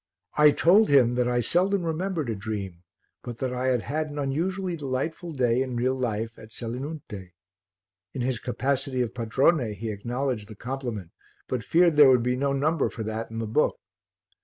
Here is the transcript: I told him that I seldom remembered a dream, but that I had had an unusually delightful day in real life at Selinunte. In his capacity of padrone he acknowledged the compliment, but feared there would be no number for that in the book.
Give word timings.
I 0.35 0.49
told 0.49 0.89
him 0.89 1.13
that 1.13 1.27
I 1.27 1.41
seldom 1.41 1.83
remembered 1.83 2.31
a 2.31 2.35
dream, 2.35 2.81
but 3.21 3.37
that 3.37 3.53
I 3.53 3.67
had 3.67 3.83
had 3.83 4.09
an 4.09 4.17
unusually 4.17 4.75
delightful 4.75 5.31
day 5.31 5.61
in 5.61 5.75
real 5.75 5.93
life 5.93 6.39
at 6.39 6.49
Selinunte. 6.49 7.33
In 8.15 8.21
his 8.23 8.39
capacity 8.39 9.03
of 9.03 9.13
padrone 9.13 9.73
he 9.75 9.91
acknowledged 9.91 10.47
the 10.47 10.55
compliment, 10.55 11.11
but 11.47 11.63
feared 11.63 11.97
there 11.97 12.09
would 12.09 12.23
be 12.23 12.35
no 12.35 12.51
number 12.51 12.89
for 12.89 13.03
that 13.03 13.29
in 13.29 13.37
the 13.37 13.45
book. 13.45 13.77